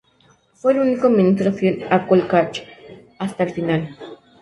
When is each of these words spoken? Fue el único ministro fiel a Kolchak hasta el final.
Fue 0.55 0.71
el 0.73 0.79
único 0.79 1.11
ministro 1.11 1.53
fiel 1.53 1.85
a 1.91 2.07
Kolchak 2.07 2.63
hasta 3.19 3.43
el 3.43 3.51
final. 3.51 3.95